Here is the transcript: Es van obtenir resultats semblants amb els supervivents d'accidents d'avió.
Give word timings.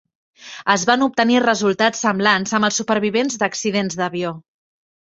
Es 0.75 0.85
van 0.89 1.05
obtenir 1.07 1.43
resultats 1.45 2.01
semblants 2.07 2.57
amb 2.61 2.71
els 2.71 2.83
supervivents 2.83 3.41
d'accidents 3.45 4.01
d'avió. 4.03 4.35